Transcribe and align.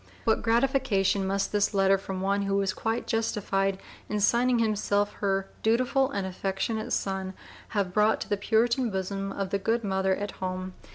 What 0.23 0.41
gratification 0.41 1.27
must 1.27 1.51
this 1.51 1.75
letter 1.75 1.95
from 1.95 2.21
one 2.21 2.41
who 2.41 2.55
was 2.55 2.73
quite 2.73 3.05
justified 3.05 3.77
in 4.09 4.19
signing 4.19 4.57
himself 4.57 5.13
her 5.19 5.47
"dutiful 5.61 6.09
and 6.09 6.25
affectionate 6.25 6.91
son" 6.91 7.35
have 7.77 7.93
brought 7.93 8.19
to 8.21 8.27
the 8.29 8.35
Puritan 8.35 8.89
bosom 8.89 9.31
of 9.31 9.51
the 9.51 9.59
good 9.59 9.83
mother 9.83 10.15
at 10.15 10.31
home! 10.31 10.73